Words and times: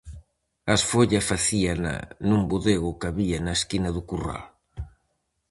A 0.71 0.73
esfolla 0.79 1.21
facíana 1.31 1.95
nun 2.27 2.41
bodego 2.51 2.97
que 2.99 3.07
había 3.11 3.37
na 3.41 3.53
esquina 3.59 3.89
do 3.95 4.01
curral. 4.09 4.43